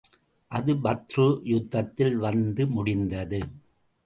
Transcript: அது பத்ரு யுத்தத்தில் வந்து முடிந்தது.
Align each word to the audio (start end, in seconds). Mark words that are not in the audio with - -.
அது 0.51 0.73
பத்ரு 0.75 1.25
யுத்தத்தில் 1.43 2.17
வந்து 2.17 2.67
முடிந்தது. 2.67 3.41